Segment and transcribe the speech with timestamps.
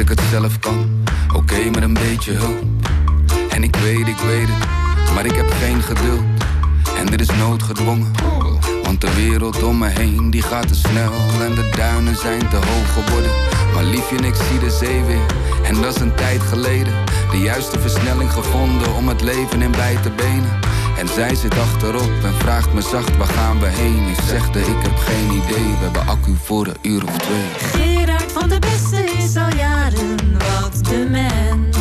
[0.00, 1.04] Dat ik het zelf kan.
[1.34, 2.64] Oké, met een beetje hulp.
[3.48, 6.22] En ik weet, ik weet het, maar ik heb geen geduld.
[6.96, 8.10] En dit is noodgedwongen.
[8.82, 11.12] Want de wereld om me heen die gaat te snel.
[11.40, 13.30] En de duinen zijn te hoog geworden.
[13.74, 15.26] Maar liefje, ik zie de zee weer.
[15.62, 16.92] En dat is een tijd geleden.
[17.30, 20.58] De juiste versnelling gevonden om het leven in bij te benen.
[20.98, 24.08] En zij zit achterop en vraagt me zacht waar gaan we heen.
[24.08, 27.48] Ik zegde ik heb geen idee, we hebben accu voor een uur of twee.
[27.56, 31.76] Gerard van de Beste is al jaren wat dement.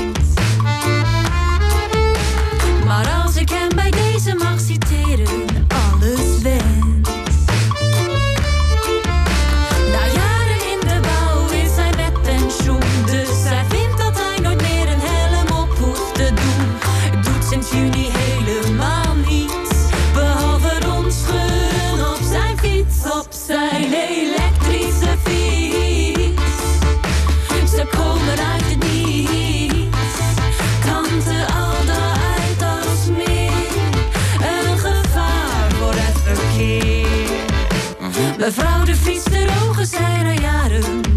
[2.86, 5.49] Maar als ik hem bij deze mag citeren,
[38.50, 41.09] Mevrouw de fiets, de ogen zijn al jaren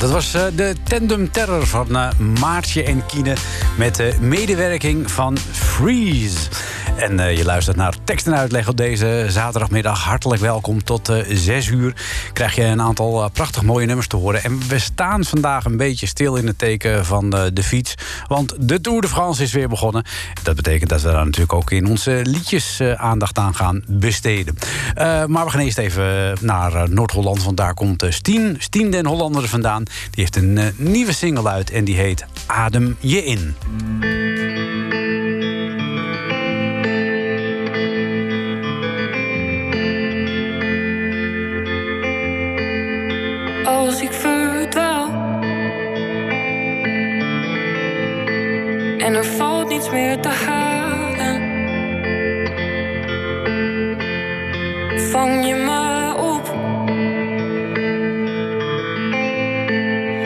[0.00, 2.08] dat was eh, de Tandem Terror van eh,
[2.40, 3.36] Maartje en Kine...
[3.78, 6.38] met de medewerking van Freeze.
[7.00, 10.04] En eh, je luistert naar tekst en uitleg op deze zaterdagmiddag.
[10.04, 10.84] Hartelijk welkom.
[10.84, 11.94] Tot eh 6 uur
[12.32, 14.44] krijg je een aantal eh, prachtig mooie nummers te horen.
[14.44, 17.94] En we staan vandaag een beetje stil in het teken van de fiets.
[18.26, 20.04] Want de Tour de France is weer begonnen.
[20.42, 24.54] Dat betekent dat we daar natuurlijk ook in onze liedjes aandacht aan gaan besteden.
[25.26, 27.44] Maar we gaan eerst even naar Noord-Holland.
[27.44, 29.84] Want daar komt Stien, Stien den Hollander vandaan.
[29.84, 33.54] Die heeft een nieuwe single uit en die heet Adem je in.
[49.92, 51.40] meer te halen.
[55.10, 56.54] Vang je me op.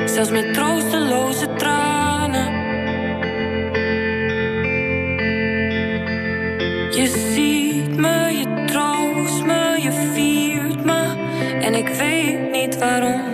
[0.08, 2.52] Zelfs met troosteloze tranen.
[6.90, 11.14] Je ziet me, je troost me, je viert me.
[11.61, 13.33] En ik weet niet waarom.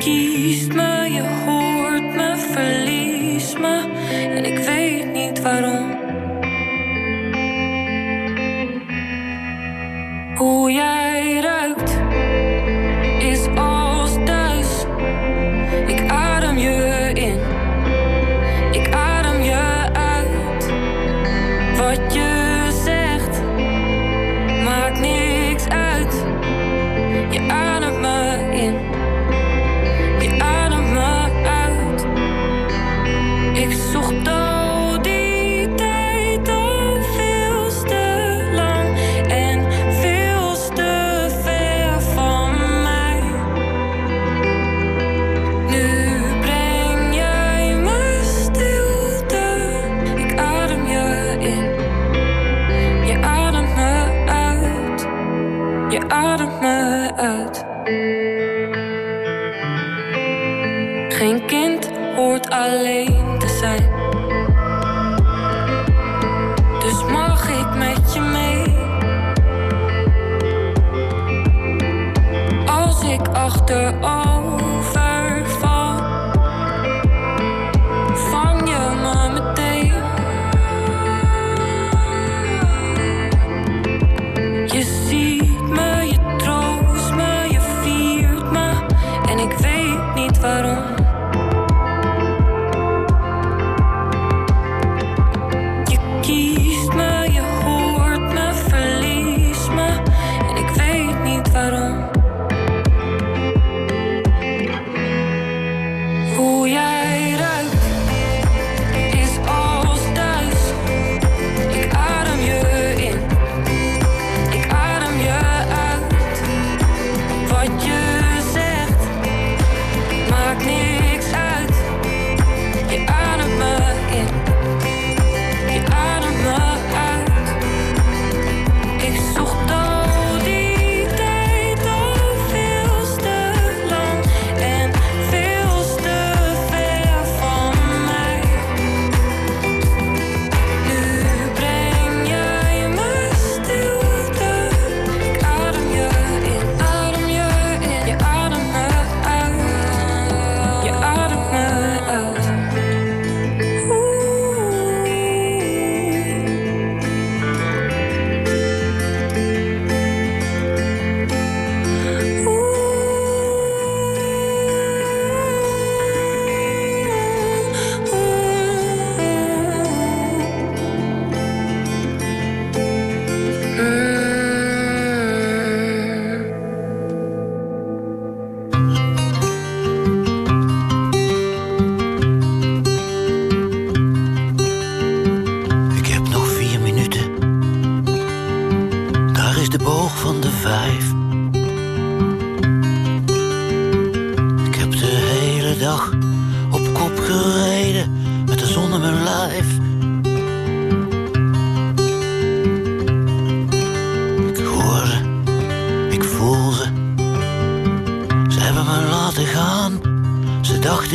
[0.00, 3.88] kiest me, je hoort me, verlies me.
[4.36, 5.89] En ik weet niet waarom.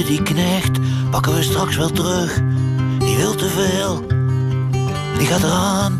[0.04, 2.42] die knecht pakken we straks wel terug.
[3.00, 4.06] Die wil te veel,
[5.18, 6.00] die gaat eraan.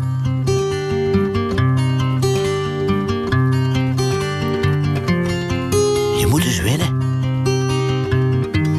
[6.18, 6.94] Je moet eens winnen.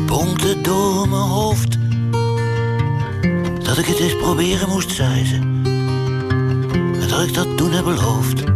[0.06, 1.78] Pompte door mijn hoofd.
[3.64, 5.36] Dat ik het eens proberen moest, zei ze.
[7.02, 8.47] En dat ik dat toen heb beloofd.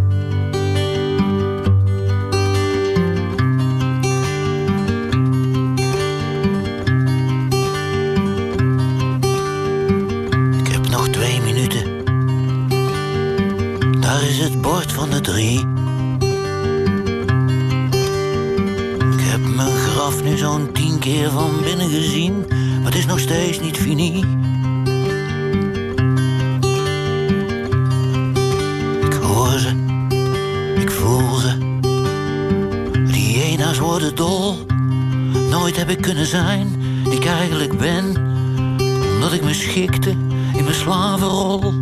[21.01, 24.17] keer van binnen gezien, maar het is nog steeds niet fini.
[29.05, 29.73] Ik hoor ze,
[30.75, 31.79] ik voel ze.
[33.11, 34.65] Die hyena's worden dol.
[35.49, 36.67] Nooit heb ik kunnen zijn
[37.03, 38.05] die ik eigenlijk ben,
[39.13, 40.09] omdat ik me schikte
[40.53, 41.73] in mijn slavenrol.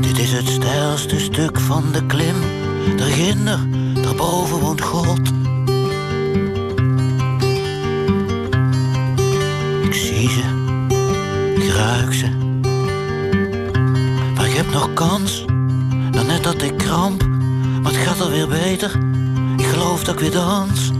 [0.00, 2.34] Dit is het stijlste stuk van de klim.
[2.96, 3.58] Daarginder,
[4.02, 5.20] daarboven woont God.
[9.82, 10.42] Ik zie ze,
[11.56, 12.28] ik ruik ze.
[14.34, 15.44] Maar ik heb nog kans,
[16.10, 17.26] dan net dat ik kramp.
[17.82, 18.98] Maar het gaat alweer beter,
[19.56, 20.90] ik geloof dat ik weer dans.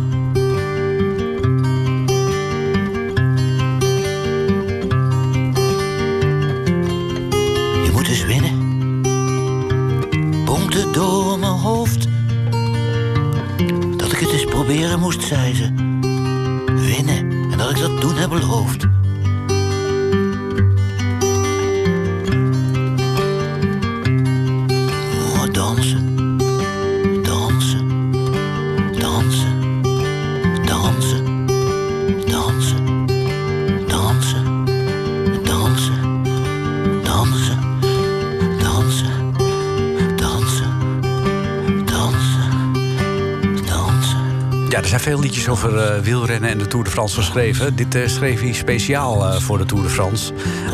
[45.48, 47.76] Over eh, wielrennen en de Tour de France geschreven.
[47.76, 50.32] Dit eh, schreef hij speciaal eh, voor de Tour de France.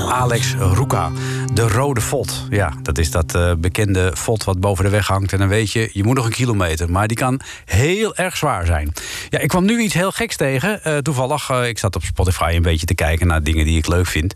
[0.08, 1.10] Alex Ruka,
[1.54, 2.46] de rode vod.
[2.50, 5.32] Ja, dat is dat bekende vod wat boven de weg hangt.
[5.32, 6.90] En dan weet je, je moet nog een kilometer.
[6.90, 8.92] Maar die kan heel erg zwaar zijn.
[9.30, 11.02] Ja, ik kwam nu iets heel geks tegen.
[11.02, 14.06] Toevallig, eh, ik zat op Spotify een beetje te kijken naar dingen die ik leuk
[14.06, 14.34] vind.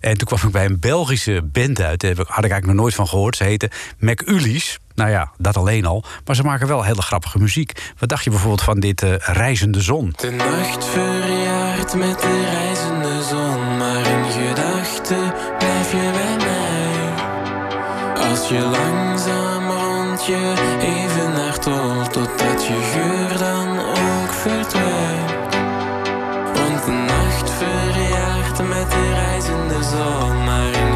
[0.00, 2.00] En toen kwam ik bij een Belgische band uit.
[2.00, 3.36] Daar had ik eigenlijk nog nooit van gehoord.
[3.36, 4.78] Ze heette McUlies.
[5.00, 6.04] Nou ja, dat alleen al.
[6.24, 7.92] Maar ze maken wel hele grappige muziek.
[7.98, 10.12] Wat dacht je bijvoorbeeld van dit eh, Reizende Zon?
[10.16, 16.78] De nacht verjaart met de reizende zon, maar in gedachten blijf je bij mij.
[18.30, 25.54] Als je langzaam rond je even nartolt, totdat je geur dan ook verdwijnt.
[26.54, 30.89] Want de nacht verjaart met de reizende zon, maar in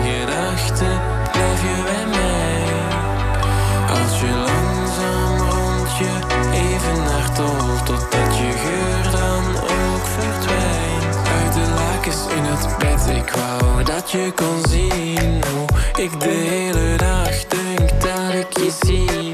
[13.27, 15.67] ik wou dat je kon zien hoe
[16.05, 19.34] ik de hele dag denk dat ik je zie.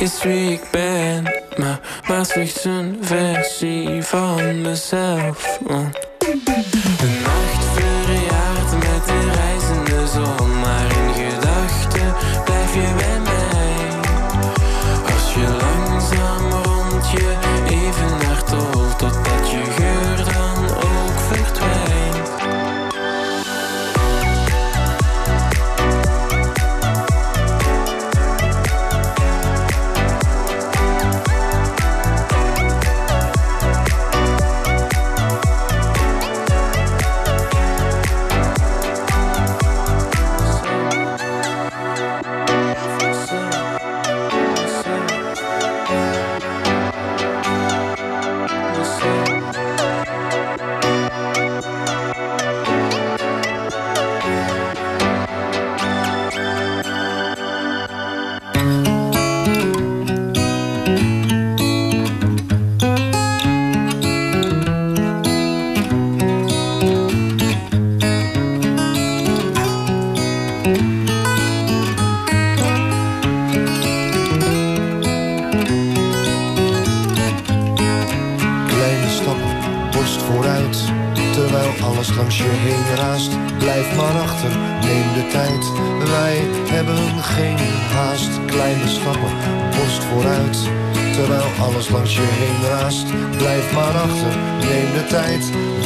[0.00, 1.56] je ziek bent.
[1.56, 5.58] Maar waar slechts een versie van mezelf.
[5.66, 5.72] Hm.
[5.72, 6.09] Want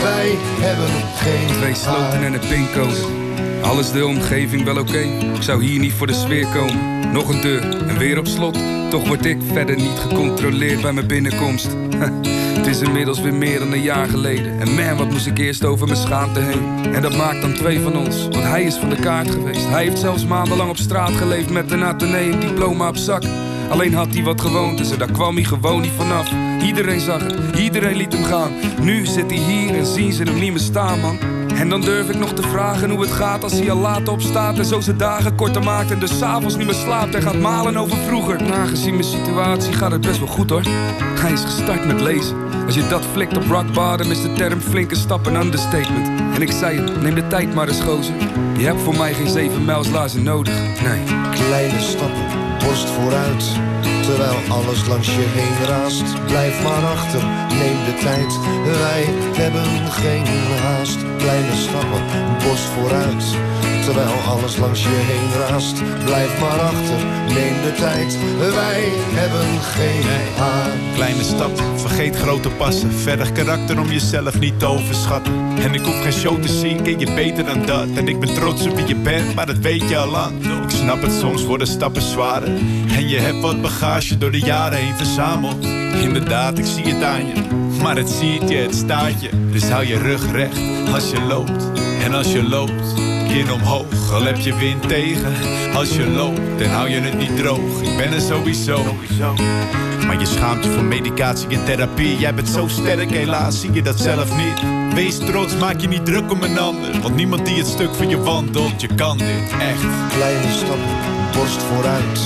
[0.05, 2.97] Wij hebben geen Twee sloten en een pincode.
[3.63, 4.99] Alles de omgeving wel oké.
[5.35, 7.13] Ik zou hier niet voor de sfeer komen.
[7.13, 8.59] Nog een deur en weer op slot.
[8.91, 11.69] Toch word ik verder niet gecontroleerd bij mijn binnenkomst.
[12.57, 14.61] Het is inmiddels weer meer dan een jaar geleden.
[14.61, 16.95] En man, wat moest ik eerst over mijn schaamte heen.
[16.95, 19.69] En dat maakt dan twee van ons, want hij is van de kaart geweest.
[19.69, 23.23] Hij heeft zelfs maandenlang op straat geleefd met een ateneum diploma op zak.
[23.69, 26.31] Alleen had hij wat gewoontes en daar kwam hij gewoon niet vanaf.
[26.65, 28.53] Iedereen zag het, iedereen liet hem gaan.
[28.81, 31.19] Nu zit hij hier en zien ze hem niet meer staan, man.
[31.55, 34.59] En dan durf ik nog te vragen hoe het gaat als hij al laat opstaat
[34.59, 37.77] en zo zijn dagen korter maakt en dus s'avonds niet meer slaapt en gaat malen
[37.77, 38.43] over vroeger.
[38.43, 40.63] Nagezien mijn situatie gaat het best wel goed hoor.
[41.21, 42.37] Hij is gestart met lezen.
[42.67, 46.35] Als je dat flikt op rock bottom is de term flinke stap een understatement.
[46.35, 48.15] En ik zei het, neem de tijd maar eens gozer.
[48.59, 51.03] Je hebt voor mij geen zeven mijlslaarzen nodig, nee.
[51.31, 52.25] Kleine stappen,
[52.59, 53.45] borst vooruit.
[54.05, 58.39] Terwijl alles langs je heen raast, blijf maar achter, neem de tijd.
[58.65, 59.05] Wij
[59.43, 60.27] hebben geen
[60.63, 60.99] haast.
[61.19, 62.03] Kleine stappen,
[62.45, 63.25] borst vooruit.
[63.85, 68.19] Terwijl alles langs je heen raast, blijf maar achter, neem de tijd.
[68.39, 70.03] Wij hebben geen
[70.39, 70.95] haast.
[70.95, 72.93] Kleine stap, vergeet grote passen.
[72.93, 75.33] Verder karakter om jezelf niet te overschatten.
[75.59, 77.87] En ik hoef geen show te zien, ken je beter dan dat.
[77.95, 80.45] En ik ben trots op wie je bent, maar dat weet je al lang.
[80.65, 82.49] Ik snap het, soms worden stappen zwaarder.
[82.89, 83.61] En je hebt wat
[83.95, 85.65] bagage door de jaren heen verzameld.
[86.03, 87.33] Inderdaad, ik zie het aan je.
[87.83, 89.31] Maar het ziet je, het staat je.
[89.51, 90.59] Dus hou je rug recht
[90.93, 91.71] als je loopt.
[92.05, 92.95] En als je loopt,
[93.29, 95.33] kin omhoog, al heb je wind tegen.
[95.75, 97.83] Als je loopt, dan hou je het niet droog.
[97.83, 98.97] Ik ben er sowieso.
[100.07, 102.19] Maar je schaamt je voor medicatie en therapie.
[102.19, 104.75] Jij bent zo sterk, helaas zie je dat zelf niet.
[104.95, 107.01] Wees trots, maak je niet druk om een ander.
[107.01, 110.15] Want niemand die het stuk van je wandelt, je kan dit echt.
[110.15, 111.04] Kleine stappen,
[111.35, 112.21] borst vooruit.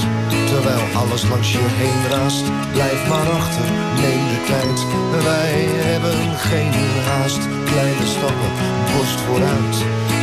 [0.47, 3.65] Terwijl alles langs je heen raast, blijf maar achter,
[4.05, 4.79] neem de tijd.
[5.25, 6.73] Wij hebben geen
[7.09, 7.39] haast.
[7.65, 8.51] Kleine stappen,
[8.97, 9.77] borst vooruit.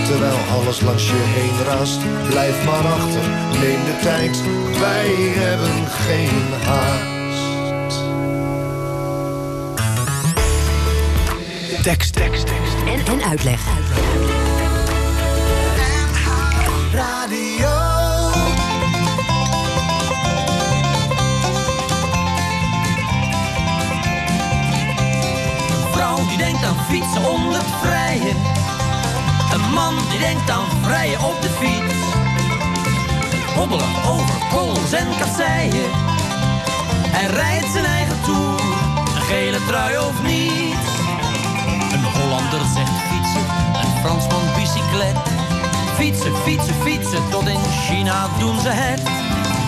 [0.08, 3.22] Terwijl alles langs je heen raast, blijf maar achter,
[3.62, 4.42] neem de tijd.
[4.80, 7.14] Wij hebben geen haast.
[11.84, 12.76] Tekst, tekst, tekst.
[12.86, 13.62] En, en uitleg.
[16.92, 17.75] Radio.
[26.28, 28.34] Die denkt aan fietsen onder het vrije.
[29.54, 31.96] Een man die denkt aan vrijen op de fiets.
[33.56, 35.90] Hobbelen over kools en kasseien.
[37.16, 38.60] Hij rijdt zijn eigen toer,
[39.16, 40.76] een gele trui of niet.
[41.94, 43.46] Een Hollander zegt fietsen,
[43.82, 45.18] een Fransman bicyclet.
[45.96, 49.02] Fietsen, fietsen, fietsen, tot in China doen ze het.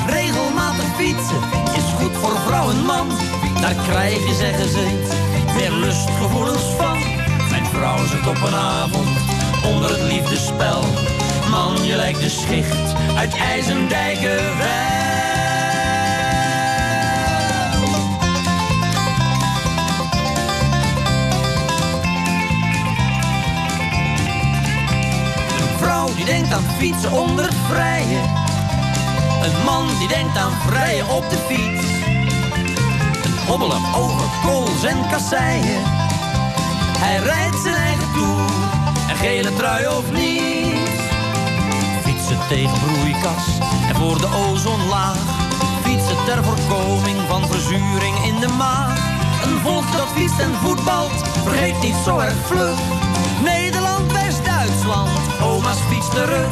[0.07, 1.41] Regelmatig fietsen
[1.75, 3.07] is goed voor vrouw en man.
[3.61, 4.83] Daar krijg je, zeggen ze,
[5.57, 6.97] weer lustgevoelens van.
[7.49, 9.07] Mijn vrouw zit op een avond
[9.65, 10.83] onder het liefdespel.
[11.49, 14.57] Man, je lijkt de schicht uit IJzendijken
[25.77, 28.19] vrouw die denkt aan fietsen onder het vrije.
[29.43, 31.85] Een man die denkt aan vrijen op de fiets.
[33.23, 34.25] Een hobbelen over
[34.83, 35.81] en kasseien.
[36.99, 38.49] Hij rijdt zijn eigen toer,
[39.09, 40.89] een gele trui of niet.
[42.03, 43.45] Fietsen tegen broeikas
[43.89, 45.17] en voor de ozonlaag.
[45.83, 48.97] Fietsen ter voorkoming van verzuring in de maag.
[49.43, 52.79] Een volk dat fietst en voetbalt, vergeet niet zo erg vlug.
[53.43, 55.09] Nederland, West-Duitsland,
[55.41, 56.51] oma's fiets terug.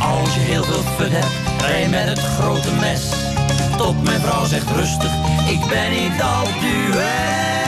[0.00, 3.27] Als je heel veel fun hebt, rij met het grote mes.
[3.78, 5.12] Tot mijn vrouw zegt rustig,
[5.48, 7.67] ik ben niet al duet.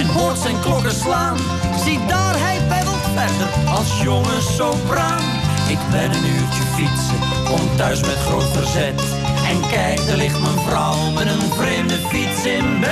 [0.00, 1.36] en hoort zijn klokken slaan.
[1.84, 5.24] Zie daar, hij peddelt verder als jonge sopraan.
[5.68, 9.00] Ik ben een uurtje fietsen, kom thuis met groot verzet.
[9.48, 12.90] En kijk, er ligt mijn vrouw met een vreemde fiets in bed.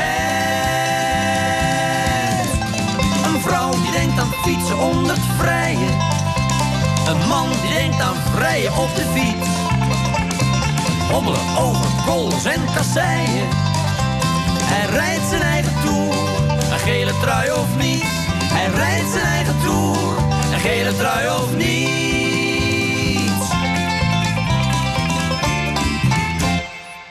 [3.26, 5.90] Een vrouw die denkt aan fietsen onder het vrije.
[7.08, 9.48] Een man die denkt aan vrije op de fiets.
[11.10, 13.48] Hommelen over kolos en kasseien.
[14.62, 16.13] Hij rijdt zijn eigen toer
[16.84, 18.02] gele trui of niet.
[18.52, 20.16] Hij rijdt zijn eigen toer,
[20.52, 22.23] een gele trui of niet.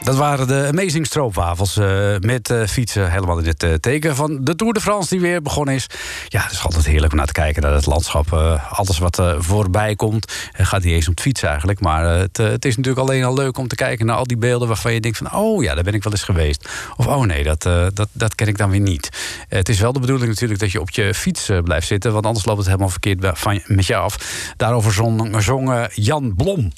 [0.03, 4.43] Dat waren de Amazing Stroopwafels eh, met eh, fietsen helemaal in het eh, teken van
[4.43, 5.87] de Tour de France die weer begonnen is.
[6.27, 8.33] Ja, het is altijd heerlijk om naar te kijken naar het landschap.
[8.69, 11.79] alles wat voorbij komt, gaat niet eens om het fietsen eigenlijk.
[11.79, 14.67] Maar het, het, is natuurlijk alleen al leuk om te kijken naar al die beelden
[14.67, 15.33] waarvan je denkt van...
[15.33, 16.69] oh ja, daar ben ik wel eens geweest.
[16.97, 17.61] Of oh nee, dat,
[17.93, 19.09] dat, dat ken ik dan weer niet.
[19.47, 22.13] het is wel de bedoeling natuurlijk dat je op je fiets blijft zitten...
[22.13, 24.17] want anders loopt het helemaal verkeerd van, met je af.
[24.57, 26.71] Daarover zong, zong Jan Blom.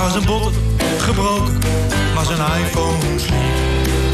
[0.00, 0.52] Was zijn botten
[0.98, 1.58] gebroken,
[2.14, 4.09] maar zijn iPhone sliep.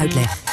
[0.00, 0.49] uitleg.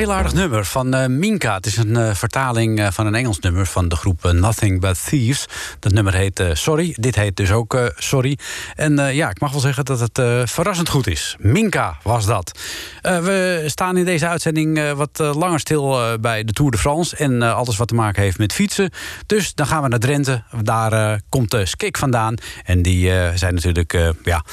[0.00, 1.54] heel aardig nummer van eh, Minka.
[1.54, 5.04] Het is een eh, vertaling eh, van een Engels nummer van de groep Nothing But
[5.04, 5.46] Thieves.
[5.78, 6.94] Dat nummer heet Sorry.
[6.96, 8.38] Dit heet dus ook Sorry.
[8.74, 11.36] En ja, ik mag wel zeggen dat het verrassend goed is.
[11.38, 12.58] Minka was dat.
[13.02, 17.16] we staan in deze uitzending wat langer stil bij de Tour de France...
[17.16, 18.90] en alles wat te maken heeft met fietsen.
[19.26, 20.42] Dus dan gaan we naar Drenthe.
[20.62, 22.34] Daar komt de Skik vandaan.
[22.64, 24.44] En die zijn natuurlijk ja,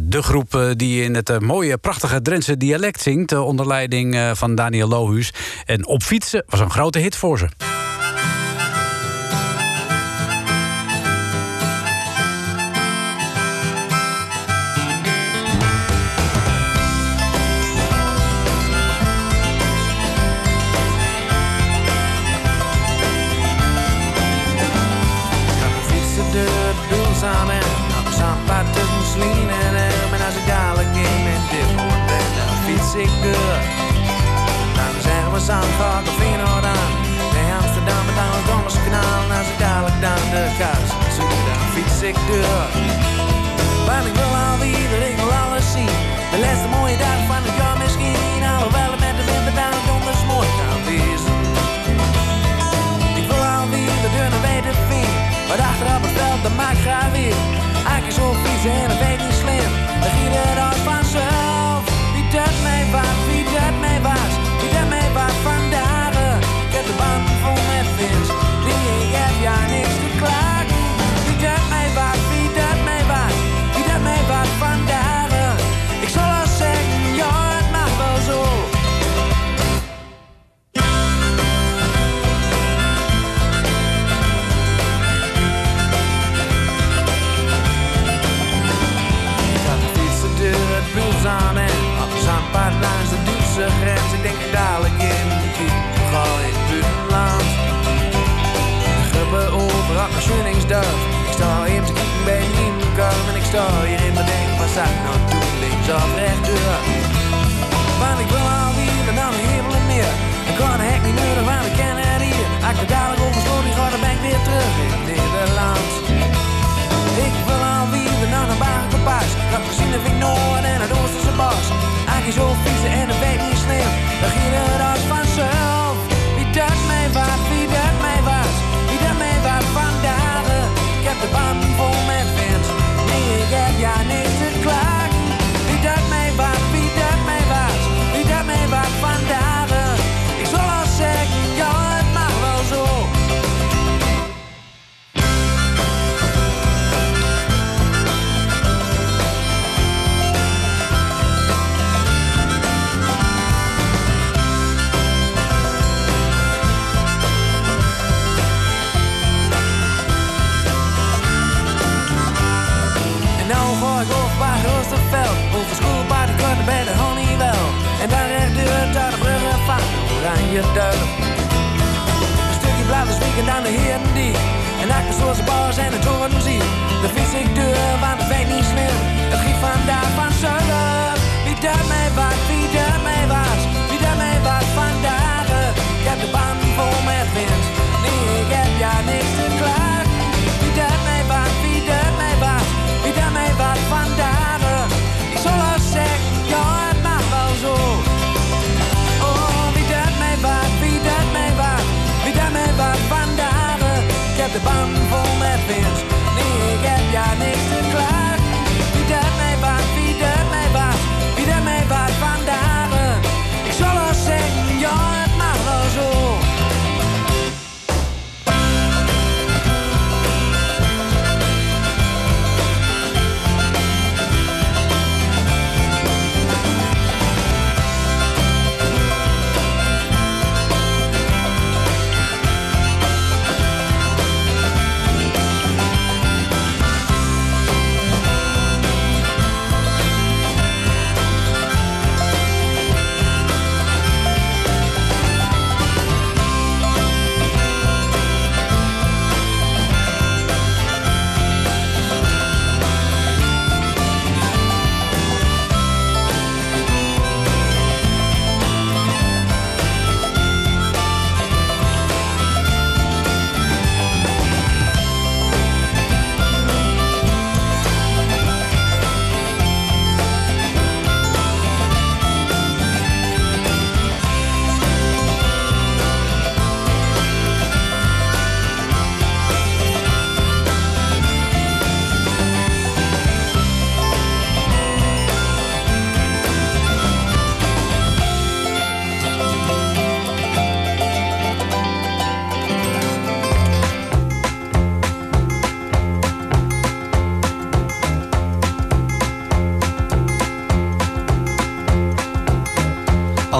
[0.00, 3.32] de groep die in het mooie, prachtige Drentse dialect zingt...
[3.32, 5.30] onder leiding van Daniel Lohuus.
[5.64, 7.48] En Op fietsen was een grote hit voor ze.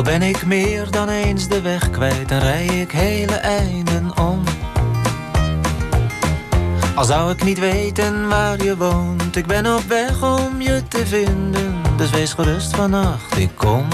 [0.09, 4.43] Ben ik meer dan eens de weg kwijt, dan rij ik hele einden om.
[6.95, 11.07] Al zou ik niet weten waar je woont, ik ben op weg om je te
[11.07, 11.75] vinden.
[11.97, 13.87] Dus wees gerust vannacht, ik kom.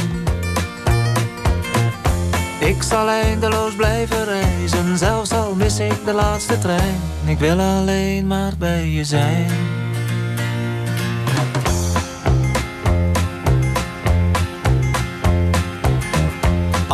[2.60, 7.00] Ik zal eindeloos blijven reizen, zelfs al mis ik de laatste trein.
[7.24, 9.73] Ik wil alleen maar bij je zijn.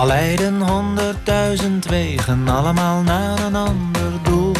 [0.00, 4.54] Al leiden honderdduizend wegen, allemaal naar een ander doel.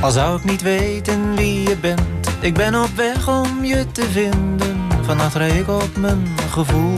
[0.00, 4.04] Al zou ik niet weten wie je bent, ik ben op weg om je te
[4.10, 4.80] vinden.
[5.02, 6.96] Vannacht rij ik op mijn gevoel.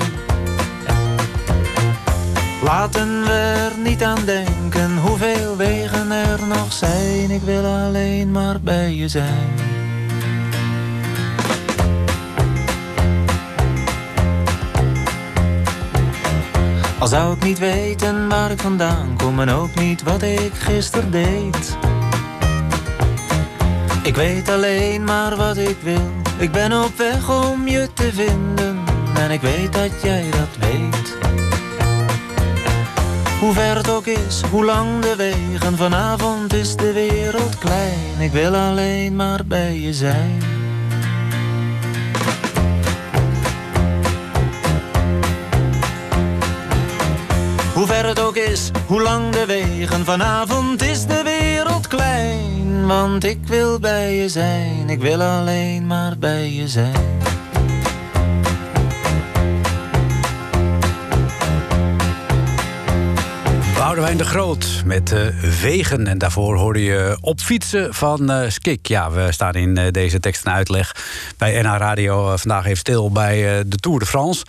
[2.63, 7.31] Laten we er niet aan denken hoeveel wegen er nog zijn.
[7.31, 9.70] Ik wil alleen maar bij je zijn.
[17.01, 21.11] Al zou ik niet weten waar ik vandaan kom en ook niet wat ik gisteren
[21.11, 21.77] deed.
[24.03, 26.11] Ik weet alleen maar wat ik wil.
[26.39, 28.79] Ik ben op weg om je te vinden
[29.19, 31.17] en ik weet dat jij dat weet.
[33.41, 38.19] Hoe ver het ook is, hoe lang de wegen, vanavond is de wereld klein.
[38.19, 40.60] Ik wil alleen maar bij je zijn.
[48.05, 52.87] Het ook is, hoe lang de wegen, vanavond is de wereld klein.
[52.87, 57.30] Want ik wil bij je zijn, ik wil alleen maar bij je zijn.
[64.01, 65.27] Boudewijn de Groot met eh,
[65.63, 66.07] Wegen.
[66.07, 68.87] En daarvoor hoorde je op fietsen van eh, Skik.
[68.87, 70.97] Ja, we staan in eh, deze tekst en uitleg
[71.39, 74.45] bij NH Radio vandaag even stil bij de Tour de France.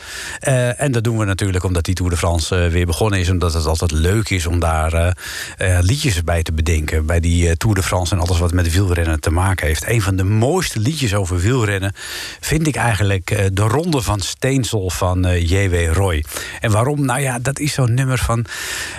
[0.78, 3.30] en dat doen we natuurlijk omdat die Tour de France weer begonnen is.
[3.30, 5.16] Omdat het altijd leuk is om daar
[5.82, 7.06] liedjes bij te bedenken.
[7.06, 9.88] Bij die Tour de France en alles wat met wielrennen te maken heeft.
[9.88, 11.93] Een van de mooiste liedjes over wielrennen
[12.39, 15.93] vind ik eigenlijk De Ronde van Steensel van J.W.
[15.93, 16.24] Roy.
[16.60, 17.06] En waarom?
[17.06, 18.45] Nou ja, dat is zo'n nummer van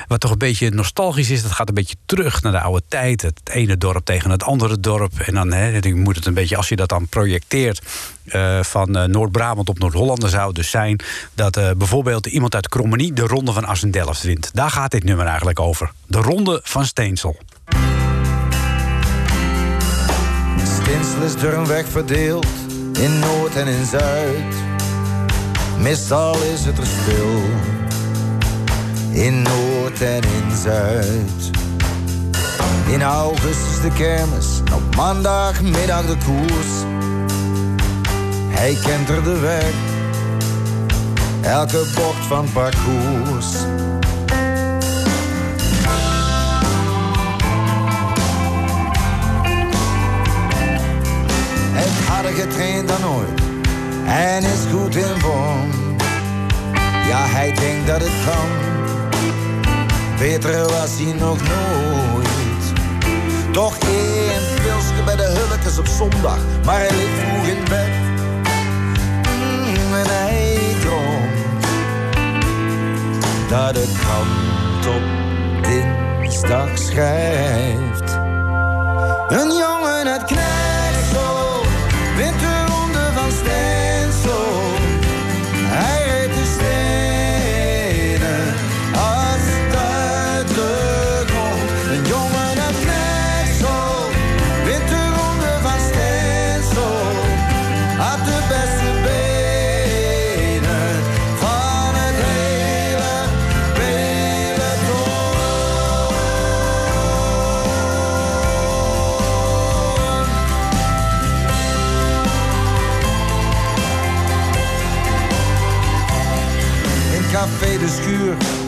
[0.08, 1.42] wat toch beetje nostalgisch is.
[1.42, 3.22] Dat gaat een beetje terug naar de oude tijd.
[3.22, 5.20] Het ene dorp tegen het andere dorp.
[5.20, 7.82] En dan hè, moet het een beetje, als je dat dan projecteert.
[8.24, 11.00] eh, van eh, Noord-Brabant op Noord-Holland, dan zou dus zijn
[11.34, 14.50] dat eh, bijvoorbeeld iemand uit Krommenie de ronde van Assendelft wint.
[14.52, 15.92] Daar gaat dit nummer eigenlijk over.
[16.06, 17.36] De ronde van Steensel.
[20.82, 22.46] Steensel is door een weg verdeeld
[22.92, 24.54] in Noord en in Zuid.
[25.78, 27.40] Meestal is het er stil
[29.12, 31.50] in Noord en in Zuid.
[32.86, 36.72] In augustus de kermis, op maandagmiddag de koers.
[38.48, 39.72] Hij kent er de weg,
[41.40, 43.46] elke bocht van parcours.
[51.72, 53.40] Het harder getraind dan ooit
[54.06, 55.70] en is goed in vorm.
[57.08, 58.81] Ja, hij denkt dat het kan.
[60.22, 62.72] Beter was hij nog nooit.
[63.52, 67.88] Toch één pilsje bij de hulkes op zondag, maar hij ligt vroeg in bed.
[69.28, 71.64] Mm, en hij droomt
[73.48, 75.02] dat de krant op
[75.62, 78.12] dinsdag schrijft.
[79.28, 80.24] Een jongen uit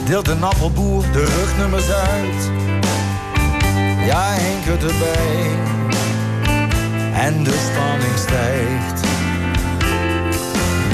[0.07, 2.51] deelt een appelboer de rugnummers uit.
[4.07, 5.51] Ja, Henk het erbij.
[7.13, 9.01] En de spanning stijgt.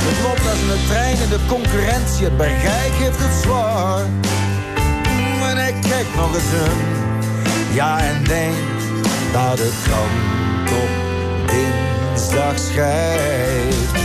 [0.08, 2.24] Het loopt als een trein in de concurrentie.
[2.24, 4.04] Het bergijk heeft het zwaar.
[5.50, 6.78] En hij kijkt nog eens om.
[7.74, 8.82] Ja, en denkt
[9.32, 10.90] dat het krant op
[11.46, 13.99] dinsdag schrijft.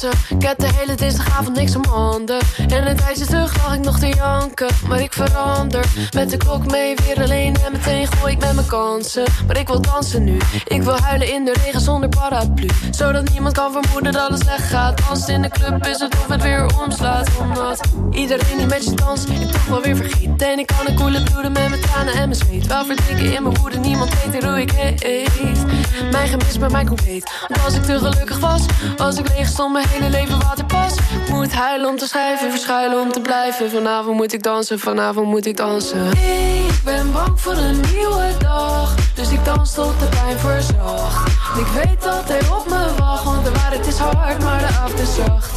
[0.00, 2.38] Wil dansen, ik heb de hele dinsdagavond niks om handen
[2.68, 4.68] En een tijdje terug lag ik nog te janken.
[4.88, 5.84] Maar ik verander,
[6.14, 9.24] met de klok mee weer alleen En meteen gooi ik met mijn kansen.
[9.46, 12.68] Maar ik wil dansen nu, ik wil huilen in de regen zonder paraplu.
[12.90, 15.06] Zodat niemand kan vermoeden dat het slecht gaat.
[15.06, 17.28] Dansen in de club is het of het weer omslaat.
[17.40, 17.80] Omdat
[18.10, 21.22] iedereen die met je danst, ik toch wel weer vergeet En ik kan een koele
[21.22, 22.66] bloeden met mijn tranen en mijn zweet.
[22.66, 25.64] Wel verdrinken in mijn woede, niemand weet hoe ik heet.
[26.10, 27.30] Mijn gemis maar mijn compleet.
[27.48, 28.62] Want als ik te gelukkig was,
[28.96, 30.35] als ik leeg stond mijn hele leven
[31.26, 33.70] Ik moet huilen om te schrijven, verschuilen om te blijven.
[33.70, 36.10] Vanavond moet ik dansen, vanavond moet ik dansen.
[36.10, 41.28] Ik ben bang voor een nieuwe dag Dus ik dans tot de pijn verzacht
[41.58, 44.98] Ik weet dat hij op me wacht Want de waarheid is hard, maar de avond
[44.98, 45.50] is zacht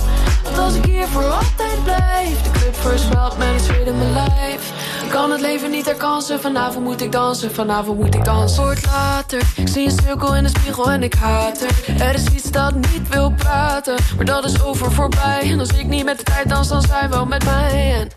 [0.57, 4.71] Als ik hier voor altijd blijf De club versmelt met het zweet in mijn lijf.
[5.03, 8.63] Ik kan het leven niet herkansen Vanavond moet ik dansen, vanavond moet ik dansen.
[8.63, 12.01] Wordt later, ik zie een cirkel in de spiegel en ik haat er.
[12.01, 15.51] Er is iets dat niet wil praten Maar dat is over voorbij.
[15.51, 17.93] En als ik niet met de tijd dans, dan zij wel met mij.
[17.99, 18.07] En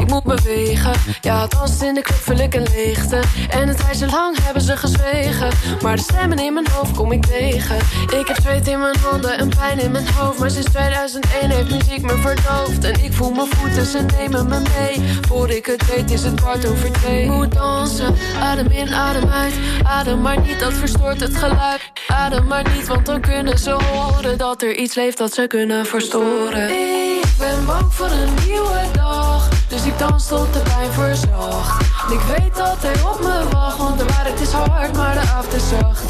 [0.00, 0.92] ik moet bewegen.
[1.20, 3.22] Ja, dansen in de club vul ik een leegte.
[3.50, 5.48] En een tijdje lang hebben ze gezwegen
[5.82, 7.76] Maar de stemmen in mijn hoofd kom ik tegen.
[8.18, 11.63] Ik heb zweet in mijn handen en pijn in mijn hoofd Maar sinds 2001 heeft
[11.70, 15.18] muziek me verdoofd En ik voel mijn voeten, ze nemen me mee.
[15.28, 17.30] Voor ik het weet is het kwart over twee.
[17.30, 19.54] Moet dansen, adem in, adem uit.
[19.82, 21.80] Adem maar niet, dat verstoort het geluid.
[22.08, 25.86] Adem maar niet, want dan kunnen ze horen Dat er iets leeft dat ze kunnen
[25.86, 26.68] verstoren.
[26.70, 29.33] Ik ben bang voor een nieuwe dag
[29.74, 33.98] Dus ik dans tot de pijn verzacht ik weet dat hij op me wacht Want
[33.98, 36.04] de waarheid is hard, maar de avond is zacht.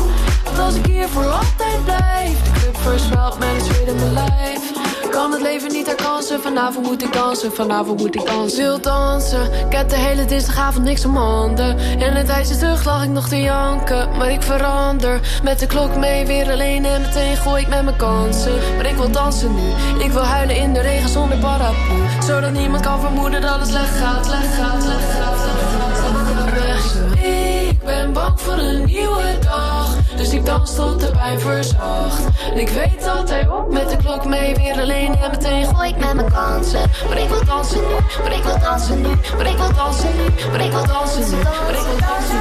[0.44, 4.72] Want als ik hier voor altijd blijf De club met het zweet in mijn lijf.
[5.10, 8.64] Kan het leven niet herkansen Vanavond moet ik dansen, vanavond moet ik dansen.
[8.64, 11.78] Wil dansen, ik heb de hele dinsdagavond niks om handen.
[11.78, 15.96] En een tijdje terug lag ik nog te janken Maar ik verander, met de klok
[15.96, 18.58] mee weer alleen En meteen gooi ik met mijn kansen.
[18.76, 22.82] Maar ik wil dansen nu, ik wil huilen in de regen zonder paraplu Zodat niemand
[22.82, 27.24] kan vermoeden dat het slecht gaat, slecht gaat, slecht gaat, slecht.
[27.24, 29.96] Ik ben bang voor een nieuwe dag.
[30.16, 32.24] Dus ik dans tot de pijn verzacht.
[32.52, 35.88] En ik weet dat hij op met de klok mee weer alleen En meteen gooi
[35.88, 36.90] ik met mijn kansen.
[37.08, 40.24] Maar ik wil dansen nu, maar ik wil dansen nu Maar ik wil dansen nu,
[40.50, 42.36] maar ik wil dansen nu Maar ik wil dansen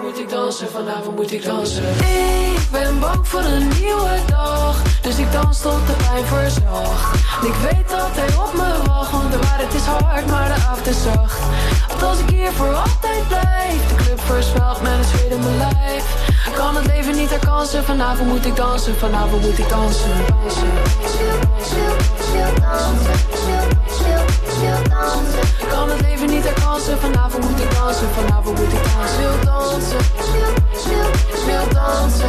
[0.00, 1.84] nu moet ik dansen, vanavond moet ik dansen
[2.54, 7.54] Ik ben bang voor een nieuwe dag Dus ik dans tot de pijn verzacht ik
[7.54, 11.02] weet dat hij op me wacht Want de waarheid is hard, maar de avond is
[11.02, 11.38] zacht
[11.88, 15.56] Want als ik hier voor altijd blijf De club versmelt met het zweet in mijn
[15.56, 16.04] lijf
[16.46, 20.70] Ik kan het leven niet herkansen Vanavond moet ik dansen, vanavond moet ik dansen Dansen,
[22.60, 23.71] dansen,
[24.72, 29.44] Ik kan het leven niet herkansen Vanavond moet ik dansen, vanavond moet ik dansen Wil
[29.44, 29.98] dansen,
[31.46, 32.28] wil dansen.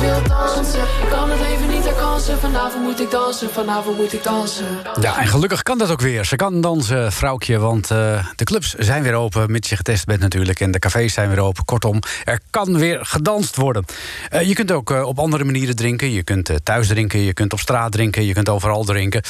[0.00, 0.80] Wil dansen.
[1.10, 4.66] Kan het leven niet herkansen Vanavond moet ik dansen, vanavond moet ik dansen.
[5.00, 6.24] Ja, en gelukkig kan dat ook weer.
[6.24, 9.50] Ze kan dansen, vrouwtje, want eh, de clubs zijn weer open...
[9.50, 11.64] mits je getest bent natuurlijk, en de cafés zijn weer open.
[11.64, 13.84] Kortom, er kan weer gedanst worden.
[14.30, 16.10] Eh, je kunt ook eh, op andere manieren drinken.
[16.10, 18.24] Je kunt thuis drinken, je kunt op straat drinken...
[18.24, 19.22] je kunt overal drinken.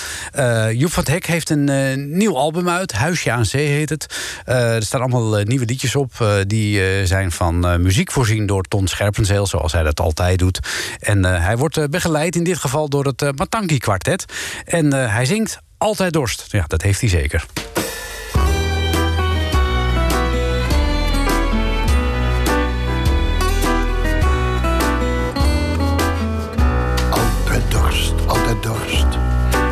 [0.73, 1.58] Joep van het Hek heeft een
[1.97, 2.93] nieuw album uit.
[2.93, 4.17] Huisje aan Zee heet het.
[4.45, 6.43] er staan allemaal nieuwe liedjes op.
[6.47, 9.47] die zijn van muziek voorzien door Ton Scherpenzeel...
[9.47, 10.59] zoals hij dat altijd doet.
[11.01, 14.25] En hij wordt begeleid in dit geval door het Matangi Quartet.
[14.65, 16.45] En hij zingt altijd dorst.
[16.49, 17.47] Ja, dat heeft hij zeker.
[27.11, 29.07] Altijd dorst, altijd dorst.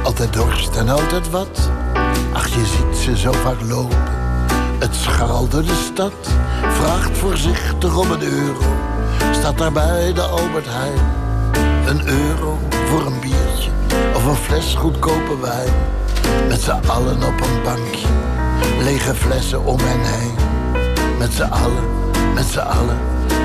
[0.03, 1.76] Altijd Altijd dorst en altijd wat.
[2.33, 4.17] Ach, je ziet ze zo vaak lopen.
[4.79, 4.97] Het
[5.51, 6.13] door de stad.
[6.69, 8.63] Vraagt voorzichtig om een euro.
[9.33, 10.99] Staat daar bij de Albert Heijn.
[11.87, 12.59] Een euro
[12.89, 13.71] voor een biertje.
[14.15, 15.73] Of een fles goedkope wijn.
[16.49, 18.09] Met z'n allen op een bankje.
[18.83, 20.35] Lege flessen om hen heen.
[21.19, 21.85] Met z'n allen,
[22.35, 22.99] met z'n allen.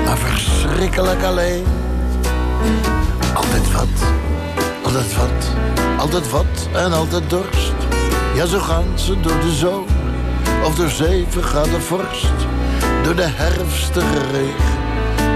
[0.04, 1.64] Maar verschrikkelijk alleen.
[3.34, 4.08] Altijd wat,
[4.84, 5.48] altijd wat,
[5.98, 7.81] altijd wat en altijd dorst.
[8.34, 9.86] Ja, zo gaan ze door de zomer
[10.64, 12.32] of door zeven graden vorst.
[13.02, 14.78] Door de herfstige regen,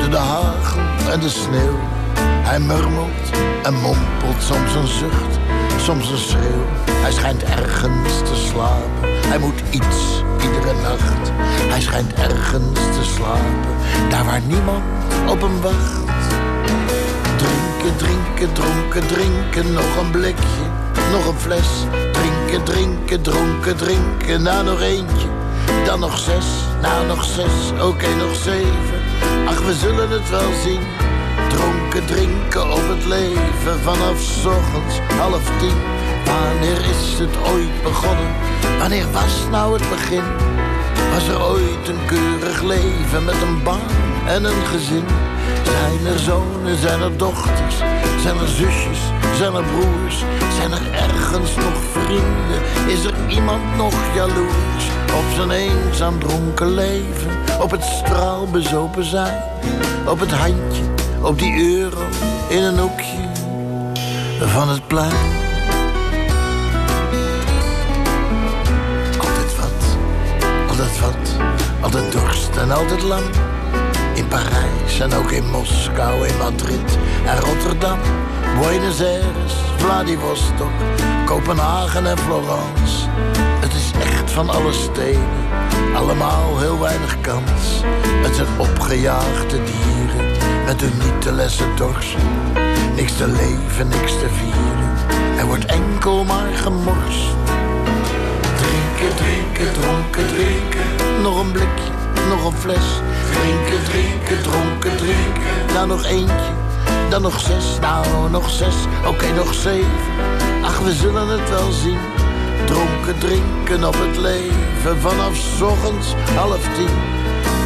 [0.01, 1.79] door de hagel en de sneeuw.
[2.19, 3.31] Hij murmelt
[3.63, 5.39] en mompelt soms een zucht,
[5.81, 6.67] soms een schreeuw.
[6.91, 11.31] Hij schijnt ergens te slapen, hij moet iets iedere nacht.
[11.69, 13.75] Hij schijnt ergens te slapen,
[14.09, 14.83] daar waar niemand
[15.29, 16.01] op hem wacht.
[17.37, 20.65] Drinken, drinken, dronken, drinken, nog een blikje,
[21.13, 21.69] nog een fles.
[22.27, 25.29] Drinken, drinken, dronken, drinken, nou nog eentje.
[25.85, 26.47] Dan nog zes,
[26.83, 29.01] nou nog zes, oké nog zeven.
[29.47, 30.81] Ach, we zullen het wel zien.
[31.49, 35.79] Dronken, drinken op het leven, vanaf ochtends half tien.
[36.25, 38.31] Wanneer is het ooit begonnen?
[38.79, 40.25] Wanneer was nou het begin?
[41.13, 45.05] Was er ooit een keurig leven met een baan en een gezin?
[45.65, 47.77] Zijn er zonen, zijn er dochters,
[48.27, 48.99] zijn er zusjes,
[49.37, 50.25] zijn er broers?
[50.57, 52.89] Zijn er ergens nog vrienden?
[52.89, 54.85] Is er iemand nog jaloers
[55.17, 57.31] op zijn eenzaam dronken leven?
[57.61, 59.43] Op het straalbezopen zijn,
[60.07, 60.83] op het handje,
[61.23, 62.07] op die euro
[62.49, 63.29] in een hoekje
[64.41, 65.13] van het plein?
[69.19, 69.97] Altijd wat,
[70.69, 71.37] altijd wat,
[71.81, 73.25] altijd dorst en altijd lang.
[74.17, 77.99] In Parijs en ook in Moskou, in Madrid en Rotterdam.
[78.61, 80.71] Buenos Aires, Vladivostok,
[81.25, 83.09] Kopenhagen en Florence.
[83.61, 85.29] Het is echt van alle steden,
[85.95, 87.83] allemaal heel weinig kans.
[88.23, 90.27] Het zijn opgejaagde dieren,
[90.65, 92.17] met hun niet te lessen dorst.
[92.95, 94.93] Niks te leven, niks te vieren,
[95.39, 97.35] er wordt enkel maar gemorst.
[98.57, 101.91] Drinken, drinken, dronken, drinken, nog een blikje,
[102.29, 103.01] nog een fles.
[103.33, 106.53] Drinken, drinken, dronken, drinken, nou nog eentje,
[107.11, 108.75] dan nog zes, nou nog zes,
[109.07, 109.91] oké nog zeven.
[110.63, 111.99] Ach, we zullen het wel zien.
[112.65, 116.95] Dronken, drinken op het leven, vanaf 's ochtends half tien.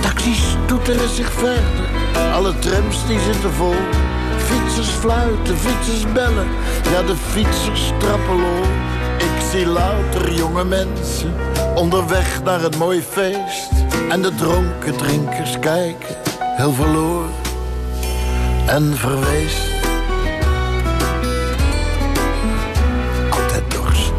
[0.01, 1.89] Taxis toeteren zich verder,
[2.33, 3.75] alle trams die zitten vol.
[4.39, 6.49] Fietsers fluiten, fietsers bellen,
[6.93, 8.63] ja de fietsers trappelen.
[9.19, 11.35] Ik zie louter jonge mensen
[11.75, 13.80] onderweg naar een mooi feest.
[14.09, 16.17] En de dronken drinkers kijken,
[16.57, 17.31] heel verloren
[18.67, 19.69] en verweest.
[23.31, 24.13] Altijd dorst,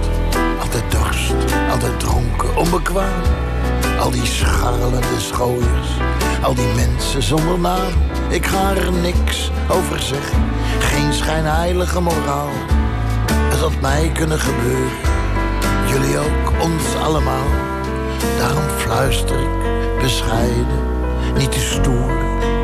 [0.59, 1.34] altijd dorst,
[1.72, 3.22] altijd dronken, onbekwaam.
[3.99, 5.89] Al die scharrelende schooiers,
[6.41, 7.91] al die mensen zonder naam.
[8.30, 10.43] Ik ga er niks over zeggen,
[10.80, 12.49] geen schijnheilige moraal.
[13.32, 14.97] Het had mij kunnen gebeuren,
[15.88, 17.45] jullie ook, ons allemaal.
[18.38, 20.80] Daarom fluister ik bescheiden,
[21.38, 22.17] niet te stoer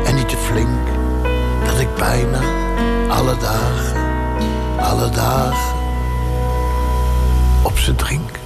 [0.04, 0.86] en niet te flink.
[1.64, 2.40] Dat ik bijna
[3.08, 4.00] alle dagen,
[4.80, 5.76] alle dagen
[7.62, 8.37] op ze drink.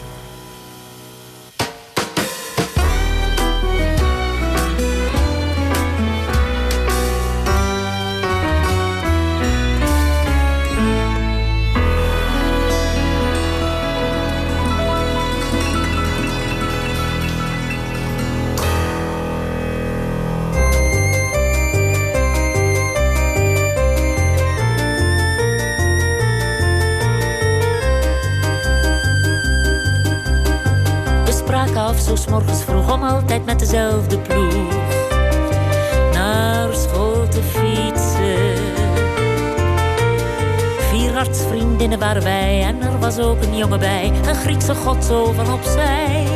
[43.41, 46.27] Een jongen bij, een Griekse god zo van opzij.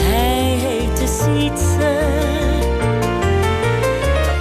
[0.00, 2.00] Hij heette Sietse.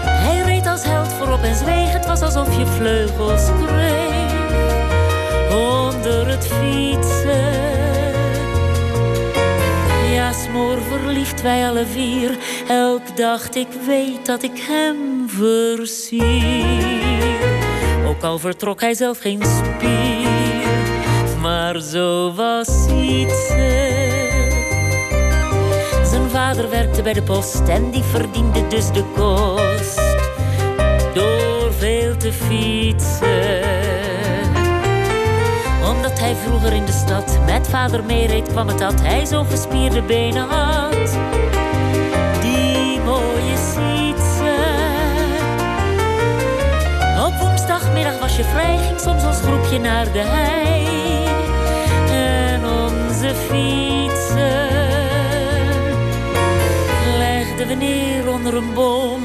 [0.05, 4.31] Hij reed als held voorop en zweeg, het was alsof je vleugels kreeg
[5.53, 7.69] onder het fietsen.
[10.13, 12.37] Ja, smoor verliefd wij alle vier.
[12.67, 16.21] Elk dacht ik weet dat ik hem versier.
[18.07, 20.50] Ook al vertrok hij zelf geen spier
[21.41, 23.89] maar zo was Sietse.
[26.03, 30.01] Zijn vader werkte bij de post en die verdiende dus de kost
[31.13, 33.61] door veel te fietsen.
[35.89, 40.01] Omdat hij vroeger in de stad met vader meereed, kwam het dat hij zo gespierde
[40.01, 41.17] benen had.
[42.41, 44.53] Die mooie Sietse.
[47.25, 51.00] Op woensdagmiddag was je vrij, ging soms als groepje naar de hei
[53.51, 54.69] fietsen.
[57.17, 59.21] Legden we neer onder een boom,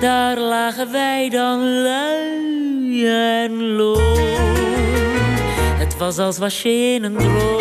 [0.00, 3.98] daar lagen wij dan lui en loom.
[5.78, 7.60] Het was als was je in een droom,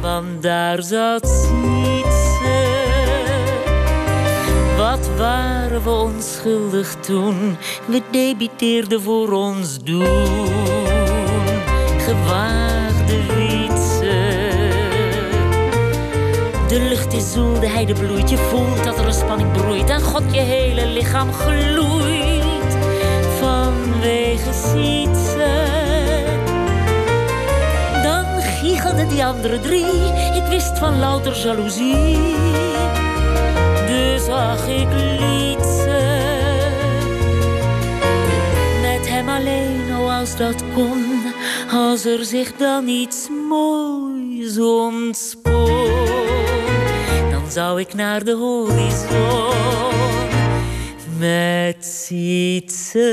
[0.00, 2.30] want daar zat niets.
[4.80, 7.56] Wat waren we onschuldig toen?
[7.86, 10.46] We debiteerden voor ons doen.
[11.98, 13.49] Gewaagde weer.
[16.70, 18.30] De lucht is zoel, de heide bloeit.
[18.30, 19.90] Je voelt dat er een spanning broeit.
[19.90, 22.76] en God je hele lichaam gloeit.
[23.40, 25.52] Vanwege Sietse.
[28.02, 29.84] Dan giechelden die andere drie.
[30.34, 32.18] Ik wist van louter jaloezie.
[33.86, 35.86] Dus zag ik liet.
[38.82, 41.04] Met hem alleen, oh als dat kon.
[41.72, 45.49] Als er zich dan iets moois ontspannen
[47.50, 49.54] zou ik naar de horizon
[51.18, 53.08] met zietse.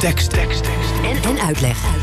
[0.00, 0.92] tekst, tekst, tekst.
[1.04, 2.01] En, en uitleg.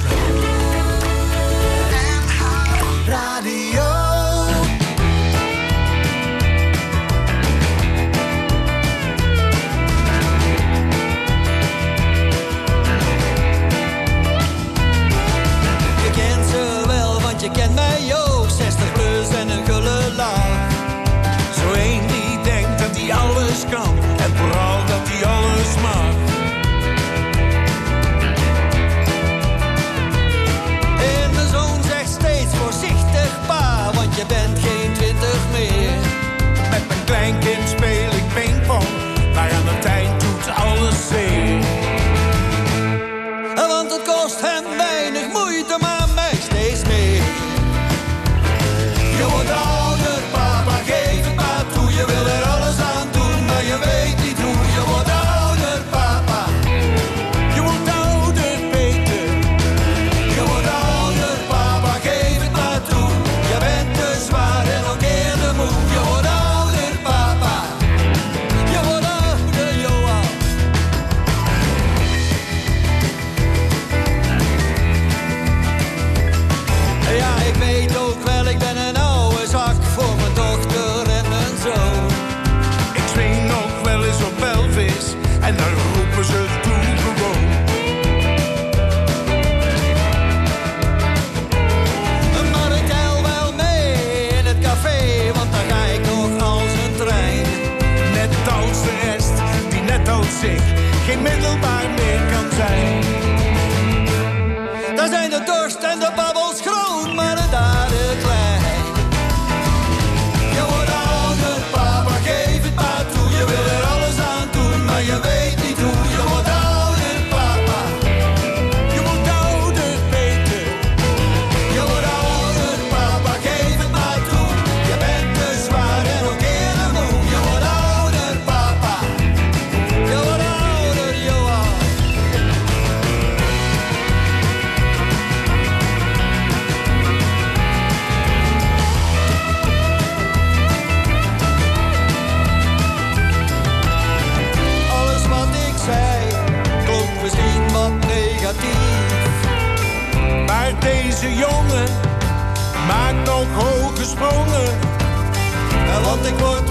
[156.21, 156.68] tem cor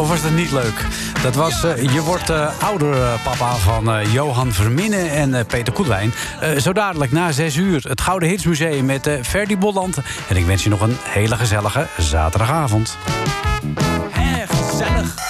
[0.00, 0.86] of was dat niet leuk?
[1.22, 6.12] Dat was eh, Je wordt eh, ouder, eh, papa, van Johan Verminnen en Peter Koelwijn.
[6.58, 9.98] Zo dadelijk na zes uur het Gouden Hitsmuseum met eh Ferdy Bolland.
[10.28, 12.96] En ik wens je nog een hele gezellige zaterdagavond.
[14.10, 14.50] Gezellig.
[14.70, 15.29] Gezellig,